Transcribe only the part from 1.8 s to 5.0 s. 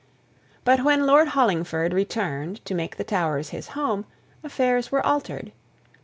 returned to make the Towers his home, affairs